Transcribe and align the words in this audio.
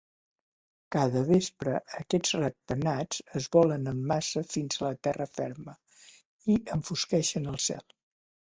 Cada 0.93 1.19
vespre, 1.27 1.73
aquests 1.99 2.33
ratpenats 2.37 3.21
es 3.41 3.49
volen 3.57 3.87
en 3.93 4.01
massa 4.13 4.43
fins 4.55 4.83
a 4.89 4.91
terra 5.09 5.31
ferma 5.37 5.77
i 6.55 6.61
enfosqueixen 6.79 7.51
el 7.55 7.63
cel. 7.69 7.87